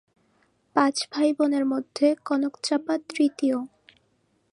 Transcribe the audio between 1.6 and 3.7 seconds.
মধ্যে কনক চাঁপা তৃতীয়।